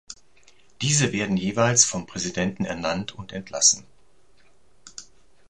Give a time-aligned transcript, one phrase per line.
[0.81, 3.85] Diese werden jeweils vom Präsidenten ernannt und entlassen.